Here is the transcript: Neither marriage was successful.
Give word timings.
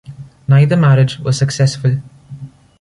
Neither 0.47 0.75
marriage 0.77 1.19
was 1.19 1.37
successful. 1.37 2.01